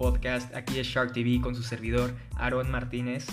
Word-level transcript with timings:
podcast. 0.00 0.54
Aquí 0.56 0.78
es 0.78 0.86
Shark 0.86 1.12
TV 1.12 1.42
con 1.42 1.54
su 1.54 1.62
servidor 1.62 2.14
Aaron 2.36 2.70
Martínez. 2.70 3.26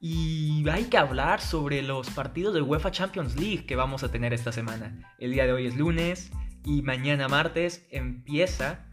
Y 0.00 0.68
hay 0.68 0.86
que 0.86 0.98
hablar 0.98 1.40
sobre 1.40 1.80
los 1.80 2.10
partidos 2.10 2.54
de 2.54 2.60
UEFA 2.60 2.90
Champions 2.90 3.36
League 3.36 3.66
que 3.66 3.76
vamos 3.76 4.02
a 4.02 4.10
tener 4.10 4.34
esta 4.34 4.50
semana. 4.50 5.14
El 5.18 5.32
día 5.32 5.46
de 5.46 5.52
hoy 5.52 5.66
es 5.66 5.76
lunes 5.76 6.32
y 6.64 6.82
mañana 6.82 7.28
martes 7.28 7.86
empieza 7.90 8.88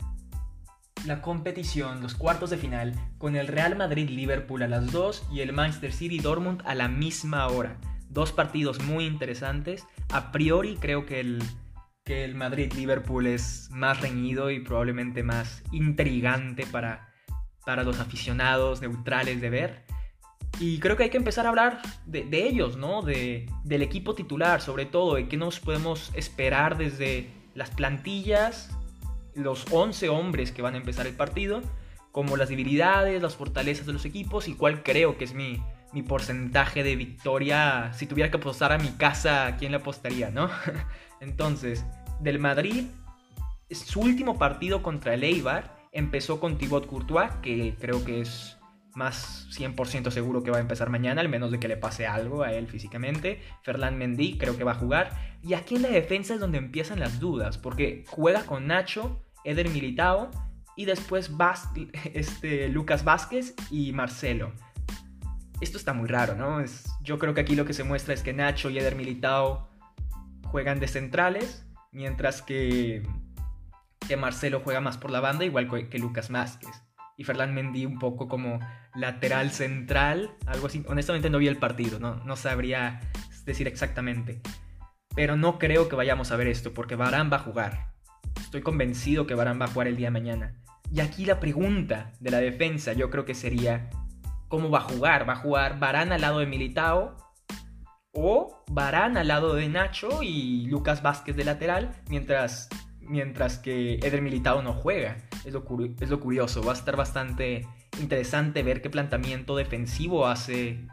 la 1.07 1.23
competición, 1.23 2.01
los 2.01 2.13
cuartos 2.13 2.51
de 2.51 2.57
final, 2.57 2.93
con 3.17 3.35
el 3.35 3.47
Real 3.47 3.75
Madrid-Liverpool 3.75 4.61
a 4.61 4.67
las 4.67 4.91
2 4.91 5.29
y 5.33 5.41
el 5.41 5.51
Manchester 5.51 5.93
City-Dortmund 5.93 6.61
a 6.65 6.75
la 6.75 6.87
misma 6.87 7.47
hora. 7.47 7.77
Dos 8.07 8.31
partidos 8.31 8.83
muy 8.83 9.05
interesantes. 9.05 9.83
A 10.09 10.31
priori 10.31 10.77
creo 10.79 11.07
que 11.07 11.21
el, 11.21 11.43
que 12.03 12.23
el 12.23 12.35
Madrid-Liverpool 12.35 13.25
es 13.25 13.69
más 13.71 13.99
reñido 14.01 14.51
y 14.51 14.59
probablemente 14.59 15.23
más 15.23 15.63
intrigante 15.71 16.65
para, 16.67 17.14
para 17.65 17.83
los 17.83 17.99
aficionados 17.99 18.81
neutrales 18.81 19.41
de 19.41 19.49
ver. 19.49 19.85
Y 20.59 20.79
creo 20.79 20.95
que 20.95 21.03
hay 21.03 21.09
que 21.09 21.17
empezar 21.17 21.45
a 21.45 21.49
hablar 21.49 21.81
de, 22.05 22.27
ellos, 22.31 22.77
¿no? 22.77 23.01
De, 23.01 23.49
del 23.63 23.81
equipo 23.81 24.15
titular, 24.15 24.61
sobre 24.61 24.85
todo, 24.85 25.15
de 25.15 25.27
qué 25.27 25.35
nos 25.35 25.59
podemos 25.59 26.11
esperar 26.13 26.77
desde 26.77 27.29
las 27.53 27.71
plantillas 27.71 28.69
los 29.33 29.65
11 29.69 30.09
hombres 30.09 30.51
que 30.51 30.61
van 30.61 30.75
a 30.75 30.77
empezar 30.77 31.07
el 31.07 31.13
partido, 31.13 31.61
como 32.11 32.37
las 32.37 32.47
debilidades, 32.47 33.21
las 33.21 33.35
fortalezas 33.35 33.85
de 33.85 33.93
los 33.93 34.05
equipos 34.05 34.47
y 34.47 34.55
cuál 34.55 34.81
creo 34.81 35.17
que 35.17 35.25
es 35.25 35.33
mi, 35.33 35.61
mi 35.91 36.01
porcentaje 36.01 36.83
de 36.83 36.95
victoria. 36.95 37.91
Si 37.93 38.07
tuviera 38.07 38.31
que 38.31 38.37
apostar 38.37 38.71
a 38.71 38.77
mi 38.77 38.91
casa, 38.91 39.47
¿a 39.47 39.57
quién 39.57 39.71
le 39.71 39.77
apostaría, 39.77 40.29
no? 40.29 40.49
Entonces, 41.19 41.85
del 42.21 42.39
Madrid, 42.39 42.85
su 43.69 43.99
último 43.99 44.37
partido 44.37 44.81
contra 44.81 45.13
el 45.13 45.23
Eibar 45.23 45.75
empezó 45.95 46.41
con 46.41 46.57
Thibaut 46.57 46.85
Courtois, 46.85 47.31
que 47.41 47.75
creo 47.79 48.03
que 48.03 48.19
es 48.21 48.57
más 48.95 49.47
100% 49.51 50.11
seguro 50.11 50.43
que 50.43 50.51
va 50.51 50.57
a 50.57 50.61
empezar 50.61 50.89
mañana, 50.89 51.21
al 51.21 51.29
menos 51.29 51.51
de 51.51 51.59
que 51.59 51.67
le 51.67 51.77
pase 51.77 52.05
algo 52.05 52.43
a 52.43 52.51
él 52.51 52.67
físicamente. 52.67 53.41
Ferland 53.63 53.97
Mendy 53.97 54.37
creo 54.37 54.57
que 54.57 54.65
va 54.65 54.73
a 54.73 54.75
jugar. 54.75 55.37
Y 55.41 55.53
aquí 55.53 55.75
en 55.75 55.83
la 55.83 55.89
defensa 55.89 56.33
es 56.33 56.39
donde 56.39 56.57
empiezan 56.57 56.99
las 56.99 57.19
dudas, 57.19 57.57
porque 57.57 58.03
juega 58.07 58.45
con 58.45 58.67
Nacho, 58.67 59.21
Eder 59.45 59.69
Militao 59.69 60.31
y 60.75 60.83
después 60.85 61.31
este, 62.13 62.67
Lucas 62.67 63.05
Vázquez 63.05 63.55
y 63.71 63.93
Marcelo. 63.93 64.51
Esto 65.61 65.77
está 65.77 65.93
muy 65.93 66.09
raro, 66.09 66.35
¿no? 66.35 66.59
Es, 66.59 66.83
yo 67.01 67.17
creo 67.19 67.33
que 67.33 67.41
aquí 67.41 67.55
lo 67.55 67.65
que 67.65 67.73
se 67.73 67.85
muestra 67.85 68.13
es 68.13 68.21
que 68.21 68.33
Nacho 68.33 68.69
y 68.69 68.77
Eder 68.77 68.95
Militao 68.95 69.69
juegan 70.43 70.81
de 70.81 70.89
centrales, 70.89 71.65
mientras 71.93 72.41
que, 72.41 73.03
que 74.07 74.17
Marcelo 74.17 74.61
juega 74.63 74.81
más 74.81 74.97
por 74.97 75.11
la 75.11 75.19
banda, 75.19 75.45
igual 75.45 75.89
que 75.89 75.99
Lucas 75.99 76.29
Vázquez. 76.29 76.83
Y 77.17 77.23
Ferland 77.23 77.53
Mendy 77.53 77.85
un 77.85 77.97
poco 77.97 78.27
como 78.27 78.59
lateral 78.93 79.51
central, 79.51 80.31
algo 80.45 80.67
así. 80.67 80.83
Honestamente 80.87 81.29
no 81.29 81.37
vi 81.37 81.47
el 81.47 81.57
partido, 81.57 81.99
no, 81.99 82.15
no 82.25 82.35
sabría 82.35 82.99
decir 83.45 83.67
exactamente. 83.67 84.41
Pero 85.15 85.37
no 85.37 85.59
creo 85.59 85.87
que 85.87 85.95
vayamos 85.95 86.31
a 86.31 86.35
ver 86.35 86.47
esto, 86.47 86.73
porque 86.73 86.95
Barán 86.95 87.31
va 87.31 87.37
a 87.37 87.41
jugar. 87.41 87.93
Estoy 88.41 88.61
convencido 88.61 89.25
que 89.25 89.35
Barán 89.35 89.59
va 89.59 89.65
a 89.65 89.69
jugar 89.69 89.87
el 89.87 89.95
día 89.95 90.07
de 90.07 90.11
mañana. 90.11 90.61
Y 90.91 90.99
aquí 90.99 91.25
la 91.25 91.39
pregunta 91.39 92.11
de 92.19 92.31
la 92.31 92.39
defensa 92.39 92.93
yo 92.93 93.09
creo 93.09 93.25
que 93.25 93.33
sería, 93.33 93.89
¿cómo 94.47 94.69
va 94.69 94.79
a 94.79 94.89
jugar? 94.89 95.27
¿Va 95.27 95.33
a 95.33 95.37
jugar 95.37 95.79
Barán 95.79 96.11
al 96.11 96.21
lado 96.21 96.39
de 96.39 96.45
Militao? 96.45 97.17
¿O 98.11 98.63
Barán 98.67 99.17
al 99.17 99.27
lado 99.27 99.55
de 99.55 99.67
Nacho 99.67 100.21
y 100.21 100.67
Lucas 100.67 101.01
Vázquez 101.01 101.35
de 101.35 101.43
lateral? 101.43 101.95
Mientras, 102.09 102.69
mientras 103.07 103.57
que 103.57 103.95
Eder 103.95 104.21
Militao 104.21 104.61
no 104.61 104.73
juega. 104.73 105.17
Es 105.45 105.53
lo, 105.53 105.65
es 105.99 106.09
lo 106.09 106.19
curioso. 106.19 106.63
Va 106.63 106.73
a 106.73 106.75
estar 106.75 106.95
bastante 106.95 107.67
interesante 107.99 108.63
ver 108.63 108.81
qué 108.81 108.89
planteamiento 108.89 109.55
defensivo 109.55 110.27
hace 110.27 110.87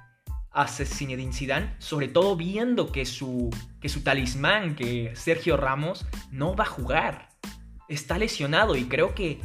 hace 0.52 0.84
Zinedine 0.84 1.32
Zidane, 1.32 1.74
sobre 1.78 2.08
todo 2.08 2.36
viendo 2.36 2.92
que 2.92 3.06
su, 3.06 3.50
que 3.80 3.88
su 3.88 4.02
talismán, 4.02 4.76
que 4.76 5.12
Sergio 5.14 5.56
Ramos, 5.56 6.06
no 6.30 6.54
va 6.54 6.64
a 6.64 6.68
jugar. 6.68 7.28
Está 7.88 8.18
lesionado 8.18 8.76
y 8.76 8.84
creo 8.84 9.14
que 9.14 9.40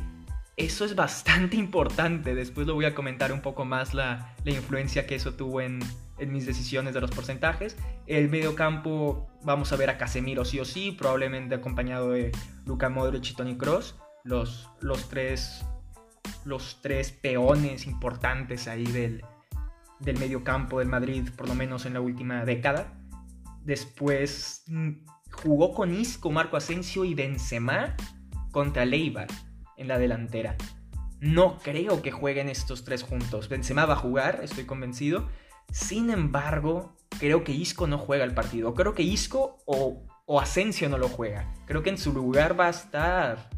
eso 0.58 0.86
es 0.86 0.96
bastante 0.96 1.56
importante. 1.58 2.36
Después 2.36 2.68
lo 2.68 2.74
voy 2.74 2.86
a 2.86 2.96
comentar 2.96 3.32
un 3.32 3.42
poco 3.42 3.66
más 3.66 3.94
la, 3.94 4.36
influencia 4.46 5.08
que 5.08 5.16
eso 5.16 5.34
tuvo 5.34 5.62
en, 5.62 5.80
mis 6.26 6.46
decisiones 6.46 6.94
de 6.94 7.02
los 7.02 7.12
porcentajes. 7.12 7.78
El 8.08 8.30
medio 8.30 8.56
campo 8.56 9.30
vamos 9.44 9.72
a 9.72 9.76
ver 9.76 9.90
a 9.90 9.98
Casemiro 9.98 10.46
sí 10.46 10.60
o 10.60 10.66
sí, 10.66 10.92
probablemente 10.92 11.56
acompañado 11.56 12.12
de 12.12 12.32
Luka 12.66 12.90
Modric 12.90 13.30
y 13.32 13.36
Tony 13.36 13.58
Cross. 13.58 13.96
Los, 14.24 14.70
los, 14.82 15.08
tres, 15.10 15.66
los 16.44 16.82
tres 16.82 17.12
peones 17.12 17.86
importantes 17.86 18.68
ahí 18.68 18.86
del, 18.86 19.24
del 20.00 20.18
medio 20.18 20.44
campo 20.44 20.80
del 20.80 20.88
Madrid, 20.88 21.30
por 21.36 21.48
lo 21.48 21.56
menos 21.56 21.86
en 21.86 21.94
la 21.94 22.02
última 22.02 22.44
década. 22.46 22.94
Después 23.64 24.64
mm, 24.68 24.92
jugó 25.32 25.74
con 25.74 25.94
Isco, 25.94 26.32
Marco 26.32 26.58
Asensio 26.58 27.06
y 27.06 27.14
Benzema 27.14 27.96
contra 28.52 28.86
Leibar 28.86 29.28
en 29.78 29.88
la 29.88 29.98
delantera. 29.98 30.56
No 31.20 31.58
creo 31.58 32.02
que 32.02 32.12
jueguen 32.12 32.50
estos 32.50 32.84
tres 32.84 33.04
juntos. 33.04 33.50
Benzema 33.50 33.86
va 33.86 33.94
a 33.94 33.98
jugar, 33.98 34.42
estoy 34.44 34.66
convencido. 34.66 35.30
Sin 35.72 36.10
embargo, 36.10 36.96
creo 37.20 37.44
que 37.44 37.52
Isco 37.52 37.88
no 37.88 37.98
juega 37.98 38.24
el 38.24 38.34
partido. 38.34 38.74
Creo 38.74 38.94
que 38.94 39.04
Isco 39.04 39.60
o, 39.66 40.04
Asensio 40.40 40.90
no 40.90 40.98
lo 40.98 41.10
juega. 41.10 41.54
Creo 41.66 41.84
que 41.84 41.90
en 41.90 41.98
su 41.98 42.14
lugar 42.14 42.60
va 42.60 42.68
a 42.68 42.72
estar 42.72 43.50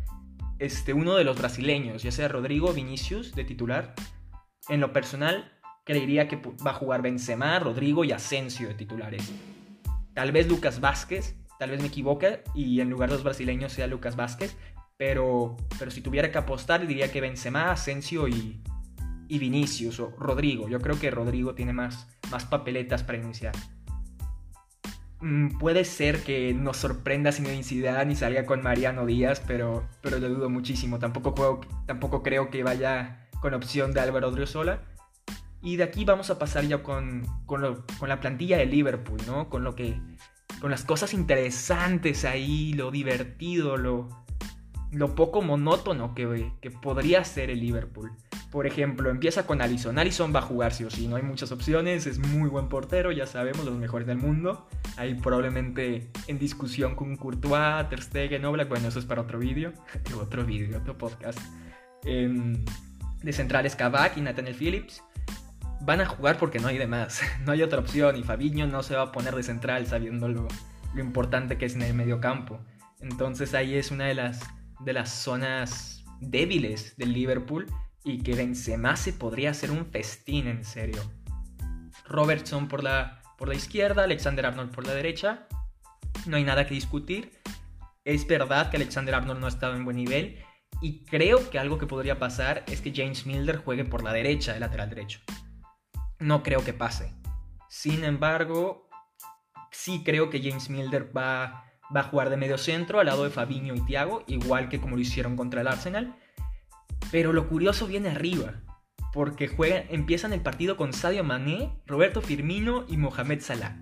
este, 0.59 0.93
uno 0.93 1.15
de 1.15 1.23
los 1.23 1.37
brasileños, 1.37 2.03
ya 2.03 2.11
sea 2.11 2.27
Rodrigo 2.27 2.73
Vinicius 2.73 3.33
de 3.33 3.43
titular. 3.43 3.93
En 4.67 4.79
lo 4.79 4.93
personal, 4.93 5.51
creería 5.83 6.27
que 6.27 6.37
va 6.37 6.71
a 6.71 6.75
jugar 6.75 7.01
Benzema, 7.01 7.57
Rodrigo 7.59 8.03
y 8.03 8.11
Asensio 8.11 8.67
de 8.67 8.75
titulares. 8.75 9.31
Tal 10.13 10.31
vez 10.31 10.47
Lucas 10.47 10.79
Vázquez, 10.79 11.35
tal 11.57 11.71
vez 11.71 11.81
me 11.81 11.87
equivoque 11.87 12.43
y 12.53 12.81
en 12.81 12.89
lugar 12.89 13.09
de 13.09 13.15
los 13.15 13.23
brasileños 13.23 13.73
sea 13.73 13.87
Lucas 13.87 14.15
Vázquez, 14.15 14.55
pero, 14.97 15.55
pero 15.79 15.91
si 15.91 16.01
tuviera 16.01 16.31
que 16.31 16.37
apostar 16.37 16.85
diría 16.85 17.11
que 17.11 17.21
Benzema, 17.21 17.71
Asensio 17.71 18.27
y, 18.27 18.61
y 19.29 19.39
Vinicius 19.39 19.99
o 20.01 20.13
Rodrigo. 20.17 20.67
Yo 20.67 20.81
creo 20.81 20.99
que 20.99 21.11
Rodrigo 21.11 21.53
tiene 21.55 21.71
más, 21.71 22.07
más 22.31 22.43
papeletas 22.45 23.03
para 23.03 23.19
iniciar. 23.19 23.53
Mm, 25.21 25.57
puede 25.59 25.85
ser 25.85 26.23
que 26.23 26.53
nos 26.53 26.77
sorprenda 26.77 27.31
sin 27.31 27.45
necesidad 27.45 28.05
ni 28.05 28.15
salga 28.15 28.45
con 28.45 28.61
Mariano 28.61 29.05
Díaz, 29.05 29.41
pero, 29.45 29.87
pero 30.01 30.19
lo 30.19 30.29
dudo 30.29 30.49
muchísimo. 30.49 30.97
Tampoco, 30.99 31.61
tampoco 31.85 32.23
creo 32.23 32.49
que 32.49 32.63
vaya 32.63 33.27
con 33.39 33.53
opción 33.53 33.93
de 33.93 33.99
Álvaro 33.99 34.29
Odriozola. 34.29 34.81
Y 35.61 35.75
de 35.75 35.83
aquí 35.83 36.05
vamos 36.05 36.29
a 36.29 36.39
pasar 36.39 36.63
ya 36.65 36.81
con, 36.81 37.25
con, 37.45 37.61
la 38.07 38.19
plantilla 38.19 38.57
de 38.57 38.65
Liverpool, 38.65 39.19
¿no? 39.27 39.49
Con 39.49 39.63
lo 39.63 39.75
que. 39.75 39.99
Con 40.61 40.71
las 40.71 40.83
cosas 40.83 41.13
interesantes 41.13 42.25
ahí, 42.25 42.73
lo 42.73 42.91
divertido, 42.91 43.77
lo, 43.77 44.09
lo 44.91 45.15
poco 45.15 45.41
monótono 45.41 46.15
que, 46.15 46.51
que 46.61 46.71
podría 46.71 47.23
ser 47.23 47.49
el 47.49 47.59
Liverpool. 47.59 48.11
Por 48.51 48.65
ejemplo, 48.65 49.11
empieza 49.11 49.45
con 49.45 49.61
Allison. 49.61 49.99
Allison 49.99 50.33
va 50.33 50.39
a 50.39 50.43
jugar 50.43 50.73
sí 50.73 50.83
o 50.83 50.89
sí, 50.89 51.07
no 51.07 51.17
hay 51.17 51.21
muchas 51.21 51.51
opciones, 51.51 52.07
es 52.07 52.17
muy 52.17 52.49
buen 52.49 52.67
portero, 52.67 53.11
ya 53.11 53.27
sabemos, 53.27 53.63
los 53.63 53.75
mejores 53.75 54.07
del 54.07 54.17
mundo. 54.17 54.67
Hay 54.97 55.13
probablemente 55.13 56.09
en 56.25 56.39
discusión 56.39 56.95
con 56.95 57.15
Courtois, 57.15 57.87
Ter 57.89 58.01
Stegen, 58.01 58.45
Oblak, 58.45 58.67
bueno, 58.67 58.87
eso 58.87 58.97
es 58.97 59.05
para 59.05 59.21
otro 59.21 59.37
vídeo, 59.37 59.73
otro 60.19 60.45
vídeo, 60.45 60.79
otro 60.79 60.97
podcast. 60.97 61.37
Em, 62.05 62.63
de 63.21 63.33
centrales 63.33 63.75
Kavak 63.75 64.17
y 64.17 64.21
Nathaniel 64.21 64.55
Phillips 64.55 65.03
van 65.81 66.01
a 66.01 66.05
jugar 66.05 66.37
porque 66.37 66.59
no 66.59 66.69
hay 66.69 66.77
de 66.77 66.87
más, 66.87 67.21
no 67.45 67.51
hay 67.51 67.61
otra 67.61 67.79
opción 67.79 68.15
y 68.15 68.23
Fabiño 68.23 68.65
no 68.65 68.81
se 68.81 68.95
va 68.95 69.03
a 69.03 69.11
poner 69.11 69.35
de 69.35 69.43
central 69.43 69.85
sabiendo 69.85 70.27
lo, 70.27 70.47
importante 70.97 71.57
que 71.57 71.65
es 71.65 71.75
en 71.75 71.83
el 71.83 71.93
medio 71.93 72.19
campo. 72.19 72.59
Entonces 72.99 73.53
ahí 73.53 73.75
es 73.75 73.91
una 73.91 74.05
de 74.05 74.15
las, 74.15 74.41
de 74.79 74.93
las 74.93 75.11
zonas 75.11 76.03
débiles 76.19 76.97
del 76.97 77.13
Liverpool 77.13 77.67
y 78.03 78.21
que 78.23 78.35
Benzema 78.35 78.95
se 78.95 79.13
podría 79.13 79.51
hacer 79.51 79.71
un 79.71 79.85
festín 79.85 80.47
en 80.47 80.63
serio. 80.63 81.01
Robertson 82.05 82.67
por 82.67 82.83
la, 82.83 83.21
por 83.37 83.47
la 83.47 83.55
izquierda, 83.55 84.03
Alexander 84.03 84.45
Arnold 84.45 84.73
por 84.73 84.85
la 84.85 84.93
derecha. 84.93 85.47
No 86.25 86.37
hay 86.37 86.43
nada 86.43 86.65
que 86.65 86.73
discutir. 86.73 87.31
Es 88.03 88.25
verdad 88.27 88.69
que 88.69 88.77
Alexander 88.77 89.15
Arnold 89.15 89.39
no 89.39 89.45
ha 89.45 89.49
estado 89.49 89.75
en 89.75 89.85
buen 89.85 89.97
nivel 89.97 90.39
y 90.81 91.05
creo 91.05 91.49
que 91.49 91.59
algo 91.59 91.77
que 91.77 91.87
podría 91.87 92.17
pasar 92.17 92.63
es 92.67 92.81
que 92.81 92.93
James 92.95 93.25
Milder 93.25 93.57
juegue 93.57 93.85
por 93.85 94.03
la 94.03 94.13
derecha, 94.13 94.53
el 94.53 94.61
lateral 94.61 94.89
derecho 94.89 95.19
no 96.19 96.43
creo 96.43 96.63
que 96.63 96.73
pase. 96.73 97.13
Sin 97.69 98.03
embargo, 98.03 98.89
sí 99.71 100.03
creo 100.03 100.29
que 100.29 100.41
James 100.41 100.69
Milder 100.69 101.15
va, 101.15 101.65
va 101.95 102.01
a 102.01 102.03
jugar 102.03 102.29
de 102.29 102.37
medio 102.37 102.57
centro 102.57 102.99
al 102.99 103.07
lado 103.07 103.23
de 103.23 103.29
Fabinho 103.29 103.73
y 103.73 103.85
Thiago, 103.85 104.23
igual 104.27 104.69
que 104.69 104.79
como 104.79 104.95
lo 104.95 105.01
hicieron 105.01 105.35
contra 105.35 105.61
el 105.61 105.67
Arsenal. 105.67 106.15
Pero 107.11 107.33
lo 107.33 107.47
curioso 107.47 107.87
viene 107.87 108.09
arriba, 108.09 108.61
porque 109.13 109.47
juegan, 109.47 109.85
empiezan 109.89 110.33
el 110.33 110.41
partido 110.41 110.77
con 110.77 110.93
Sadio 110.93 111.23
Mané, 111.23 111.71
Roberto 111.85 112.21
Firmino 112.21 112.85
y 112.87 112.97
Mohamed 112.97 113.41
Salah. 113.41 113.75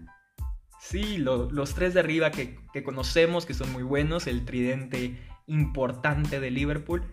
Sí, 0.79 1.18
los 1.18 1.74
tres 1.74 1.94
de 1.94 2.00
arriba 2.00 2.31
que, 2.31 2.56
conocemos, 2.83 3.45
que 3.45 3.53
son 3.53 3.71
muy 3.74 3.83
buenos, 3.83 4.27
el 4.27 4.45
tridente 4.45 5.19
importante 5.47 6.39
de 6.39 6.51
Liverpool. 6.51 7.03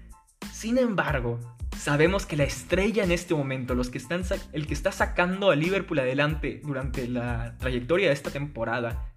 Sin 0.53 0.79
embargo, 0.79 1.41
sabemos 1.77 2.27
que 2.27 2.37
la 2.37 2.45
estrella 2.45 3.03
en 3.03 3.11
este 3.11 3.35
momento, 3.35 3.75
los 3.75 3.91
que 3.91 3.99
están 3.99 4.23
el 4.53 4.67
que 4.67 4.75
está 4.75 4.93
sacando 4.93 5.51
a 5.51 5.57
Liverpool 5.57 5.99
adelante 5.99 6.61
durante 6.63 7.09
la 7.09 7.57
trayectoria 7.59 8.09
de 8.09 8.15
esta 8.15 8.31
temporada, 8.31 9.13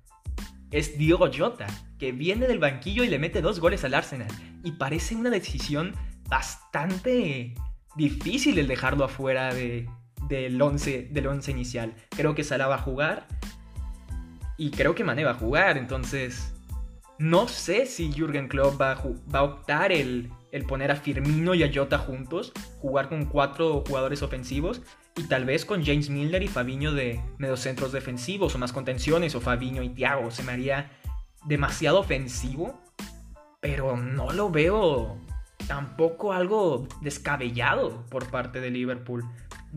es 0.71 0.97
Diogo 0.97 1.29
Jota, 1.31 1.67
que 1.99 2.11
viene 2.11 2.47
del 2.47 2.59
banquillo 2.59 3.03
y 3.03 3.09
le 3.09 3.19
mete 3.19 3.41
dos 3.41 3.59
goles 3.59 3.83
al 3.83 3.93
Arsenal. 3.93 4.27
Y 4.63 4.73
parece 4.73 5.15
una 5.15 5.29
decisión 5.29 5.93
bastante 6.27 7.53
difícil 7.95 8.59
el 8.59 8.67
dejarlo 8.67 9.05
afuera 9.05 9.53
de, 9.53 9.89
del 10.27 10.61
11 10.61 11.09
del 11.11 11.27
once 11.27 11.51
inicial. 11.51 11.93
Creo 12.09 12.35
que 12.35 12.43
Salah 12.43 12.67
va 12.67 12.75
a 12.75 12.81
jugar 12.81 13.27
y 14.57 14.71
creo 14.71 14.95
que 14.95 15.03
Mané 15.03 15.23
va 15.23 15.31
a 15.31 15.35
jugar, 15.35 15.77
entonces 15.77 16.53
no 17.19 17.47
sé 17.47 17.85
si 17.85 18.11
Jürgen 18.11 18.47
Klopp 18.47 18.79
va 18.79 18.93
a, 18.93 19.43
optar 19.43 19.91
el, 19.91 20.31
el, 20.51 20.65
poner 20.65 20.91
a 20.91 20.95
Firmino 20.95 21.55
y 21.55 21.63
a 21.63 21.71
Jota 21.73 21.97
juntos, 21.97 22.53
jugar 22.79 23.09
con 23.09 23.25
cuatro 23.25 23.83
jugadores 23.87 24.21
ofensivos 24.21 24.81
y 25.15 25.23
tal 25.23 25.45
vez 25.45 25.65
con 25.65 25.83
James 25.83 26.09
Milner 26.09 26.43
y 26.43 26.47
Fabiño 26.47 26.93
de 26.93 27.19
mediocentros 27.39 27.91
defensivos 27.91 28.53
o 28.53 28.59
más 28.59 28.71
contenciones 28.71 29.33
o 29.33 29.41
Fabiño 29.41 29.81
y 29.81 29.89
Thiago. 29.89 30.29
Se 30.29 30.43
me 30.43 30.51
haría 30.51 30.91
demasiado 31.45 31.99
ofensivo, 31.99 32.79
pero 33.61 33.97
no 33.97 34.31
lo 34.31 34.51
veo 34.51 35.19
tampoco 35.67 36.33
algo 36.33 36.87
descabellado 37.01 38.05
por 38.09 38.29
parte 38.29 38.61
de 38.61 38.71
Liverpool 38.71 39.25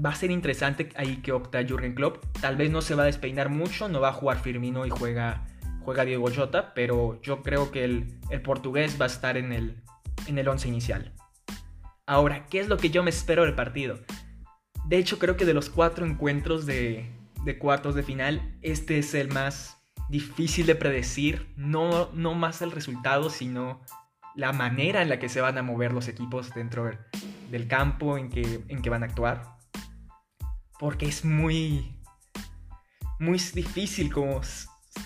va 0.02 0.10
a 0.10 0.14
ser 0.14 0.31
interesante 0.31 0.88
ahí 0.96 1.16
que 1.16 1.32
opta 1.32 1.66
Jurgen 1.66 1.94
Klopp. 1.94 2.25
Tal 2.40 2.56
vez 2.56 2.70
no 2.70 2.81
se 2.81 2.94
va 2.94 3.02
a 3.02 3.06
despeinar 3.06 3.48
mucho, 3.48 3.88
no 3.88 4.00
va 4.00 4.10
a 4.10 4.12
jugar 4.12 4.38
Firmino 4.38 4.87
y 4.87 4.90
juega, 4.90 5.46
juega 5.81 6.04
Diego 6.04 6.31
Jota, 6.34 6.72
pero 6.75 7.20
yo 7.22 7.42
creo 7.42 7.70
que 7.70 7.84
el, 7.84 8.20
portugués 8.42 8.96
va 9.00 9.04
a 9.06 9.08
estar 9.08 9.37
en 9.37 9.52
el, 9.52 9.76
en 10.26 10.38
el 10.38 10.48
once 10.48 10.69
inicial. 10.69 11.12
Ahora, 12.06 12.46
¿qué 12.46 12.60
es 12.60 12.69
lo 12.69 12.76
que 12.76 12.90
yo 12.90 13.02
me 13.02 13.10
espero 13.10 13.44
del 13.44 13.54
partido? 13.54 13.98
De 14.87 14.96
hecho, 14.96 15.19
creo 15.19 15.37
que 15.37 15.44
de 15.44 15.54
los 15.54 15.70
cuatro 15.70 16.06
encuentros 16.06 16.66
de, 16.66 17.10
de 17.44 17.58
cuartos 17.58 17.94
de 17.94 18.02
final, 18.02 18.56
este 18.62 18.98
es 18.98 19.14
el 19.14 19.28
más 19.28 19.76
difícil 20.08 20.66
de 20.66 20.75
predecir. 20.75 21.52
No, 21.56 22.10
no 22.12 22.34
más 22.34 22.62
el 22.62 22.72
resultado, 22.72 23.31
sino 23.31 23.81
la 24.34 24.52
manera 24.52 25.02
en 25.02 25.08
la 25.08 25.18
que 25.18 25.28
se 25.28 25.40
van 25.40 25.58
a 25.58 25.62
mover 25.62 25.92
los 25.92 26.08
equipos 26.08 26.54
dentro 26.54 26.90
del 27.50 27.66
campo 27.68 28.16
en 28.16 28.30
que, 28.30 28.64
en 28.68 28.82
que 28.82 28.90
van 28.90 29.02
a 29.02 29.06
actuar. 29.06 29.42
Porque 30.78 31.06
es 31.06 31.24
muy, 31.24 31.96
muy 33.18 33.38
difícil 33.54 34.12
como 34.12 34.40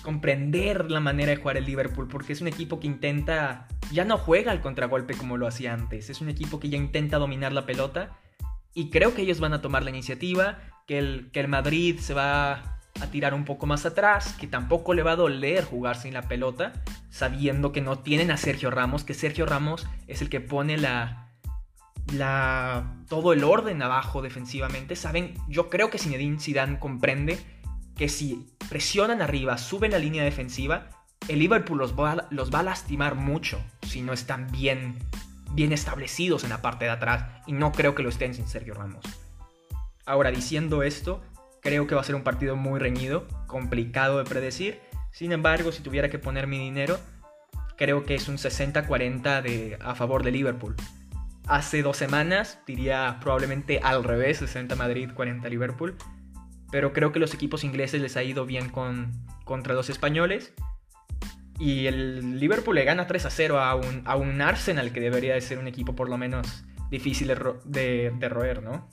comprender 0.01 0.89
la 0.89 0.99
manera 0.99 1.31
de 1.31 1.37
jugar 1.37 1.57
el 1.57 1.65
Liverpool, 1.65 2.07
porque 2.07 2.33
es 2.33 2.41
un 2.41 2.47
equipo 2.47 2.79
que 2.79 2.87
intenta, 2.87 3.67
ya 3.91 4.05
no 4.05 4.17
juega 4.17 4.51
al 4.51 4.61
contragolpe 4.61 5.15
como 5.15 5.37
lo 5.37 5.47
hacía 5.47 5.73
antes, 5.73 6.09
es 6.09 6.21
un 6.21 6.29
equipo 6.29 6.59
que 6.59 6.69
ya 6.69 6.77
intenta 6.77 7.17
dominar 7.17 7.53
la 7.53 7.65
pelota 7.65 8.17
y 8.73 8.89
creo 8.89 9.13
que 9.13 9.21
ellos 9.21 9.39
van 9.39 9.53
a 9.53 9.61
tomar 9.61 9.83
la 9.83 9.89
iniciativa, 9.89 10.59
que 10.87 10.97
el, 10.97 11.31
que 11.31 11.39
el 11.39 11.47
Madrid 11.47 11.99
se 11.99 12.13
va 12.13 12.74
a 13.01 13.07
tirar 13.07 13.33
un 13.33 13.45
poco 13.45 13.65
más 13.65 13.85
atrás, 13.85 14.35
que 14.39 14.47
tampoco 14.47 14.93
le 14.93 15.03
va 15.03 15.11
a 15.11 15.15
doler 15.17 15.65
jugar 15.65 15.97
sin 15.97 16.13
la 16.13 16.23
pelota, 16.23 16.73
sabiendo 17.09 17.71
que 17.71 17.81
no 17.81 17.99
tienen 17.99 18.31
a 18.31 18.37
Sergio 18.37 18.71
Ramos, 18.71 19.03
que 19.03 19.13
Sergio 19.13 19.45
Ramos 19.45 19.87
es 20.07 20.21
el 20.21 20.29
que 20.29 20.39
pone 20.39 20.77
la, 20.77 21.29
la, 22.13 22.95
todo 23.09 23.33
el 23.33 23.43
orden 23.43 23.81
abajo 23.81 24.21
defensivamente. 24.21 24.95
Saben, 24.95 25.33
yo 25.47 25.69
creo 25.69 25.89
que 25.89 25.97
Zinedine 25.97 26.39
Zidane 26.39 26.79
comprende 26.79 27.37
que 27.95 28.09
si 28.09 28.47
presionan 28.69 29.21
arriba, 29.21 29.57
suben 29.57 29.91
la 29.91 29.99
línea 29.99 30.23
defensiva, 30.23 30.89
el 31.27 31.39
Liverpool 31.39 31.77
los 31.77 31.97
va, 31.97 32.27
los 32.29 32.53
va 32.53 32.59
a 32.59 32.63
lastimar 32.63 33.15
mucho 33.15 33.61
si 33.81 34.01
no 34.01 34.13
están 34.13 34.51
bien, 34.51 34.99
bien 35.51 35.71
establecidos 35.71 36.43
en 36.43 36.49
la 36.51 36.61
parte 36.61 36.85
de 36.85 36.91
atrás. 36.91 37.25
Y 37.47 37.53
no 37.53 37.71
creo 37.71 37.95
que 37.95 38.03
lo 38.03 38.09
estén 38.09 38.33
sin 38.33 38.47
Sergio 38.47 38.73
Ramos. 38.73 39.05
Ahora, 40.05 40.29
diciendo 40.29 40.83
esto, 40.83 41.23
creo 41.65 41.87
que 41.87 41.95
va 41.95 42.01
a 42.01 42.03
ser 42.03 42.13
un 42.13 42.21
partido 42.21 42.55
muy 42.55 42.79
reñido, 42.79 43.27
complicado 43.47 44.19
de 44.19 44.23
predecir. 44.23 44.79
Sin 45.11 45.31
embargo, 45.31 45.71
si 45.71 45.81
tuviera 45.81 46.09
que 46.09 46.19
poner 46.19 46.45
mi 46.45 46.59
dinero, 46.59 46.99
creo 47.75 48.03
que 48.05 48.13
es 48.13 48.27
un 48.27 48.37
60-40 48.37 49.79
a 49.81 49.95
favor 49.95 50.21
de 50.21 50.29
Liverpool. 50.29 50.75
Hace 51.47 51.81
dos 51.81 51.97
semanas 51.97 52.59
diría 52.67 53.17
probablemente 53.19 53.79
al 53.81 54.03
revés, 54.03 54.37
60 54.37 54.75
Madrid, 54.75 55.09
40 55.15 55.49
Liverpool. 55.49 55.95
Pero 56.71 56.93
creo 56.93 57.11
que 57.11 57.17
los 57.17 57.33
equipos 57.33 57.63
ingleses 57.63 57.99
les 57.99 58.15
ha 58.15 58.21
ido 58.21 58.45
bien 58.45 58.69
con, 58.69 59.11
contra 59.43 59.73
los 59.73 59.89
españoles. 59.89 60.53
Y 61.57 61.87
el 61.87 62.39
Liverpool 62.39 62.75
le 62.75 62.83
gana 62.83 63.07
3 63.07 63.25
a 63.25 63.29
0 63.31 63.59
a 63.59 64.15
un, 64.15 64.41
Arsenal 64.41 64.91
que 64.91 64.99
debería 64.99 65.33
de 65.33 65.41
ser 65.41 65.57
un 65.57 65.67
equipo 65.67 65.95
por 65.95 66.09
lo 66.09 66.17
menos 66.19 66.63
difícil 66.91 67.33
de 67.65 68.29
roer, 68.29 68.61
¿no? 68.61 68.87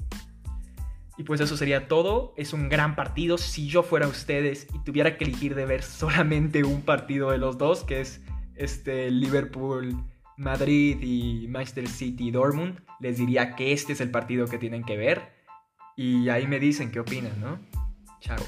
Y 1.17 1.25
pues 1.25 1.41
eso 1.41 1.57
sería 1.57 1.89
todo. 1.89 2.35
Es 2.37 2.53
un 2.53 2.69
gran 2.69 2.97
partido. 2.97 3.39
Si 3.39 3.69
yo 3.69 3.83
fuera 3.83 4.09
ustedes 4.09 4.67
y 4.75 4.79
tuviera 4.81 5.17
que 5.17 5.25
elegir 5.25 5.55
de 5.55 5.67
ver 5.67 5.83
solamente 5.83 6.65
un 6.65 6.83
partido 6.83 7.31
de 7.31 7.39
los 7.39 7.59
dos, 7.59 7.85
que 7.85 8.01
es 8.01 8.23
este 8.55 9.11
Liverpool 9.11 9.97
Madrid 10.37 10.99
y 11.03 11.47
Manchester 11.49 11.89
City 11.89 12.31
Dortmund, 12.31 12.81
les 13.01 13.19
diría 13.19 13.55
que 13.55 13.73
este 13.73 13.93
es 13.93 14.01
el 14.01 14.11
partido 14.11 14.47
que 14.47 14.59
tienen 14.59 14.85
que 14.85 14.97
ver. 14.97 15.33
Y 15.97 16.29
ahí 16.31 16.47
me 16.47 16.59
dicen 16.59 16.91
qué 16.91 17.01
opinan, 17.01 17.39
¿no? 17.41 17.59
Chao. 18.21 18.39